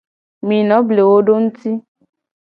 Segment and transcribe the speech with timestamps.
[0.47, 1.71] Mi no ble wo do nguti.